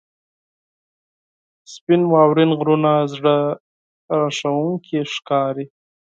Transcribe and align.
•سپین 1.73 2.01
واورین 2.11 2.51
غرونه 2.59 2.91
زړه 3.13 3.37
راښکونکي 4.17 4.99
ښکاري. 5.13 5.65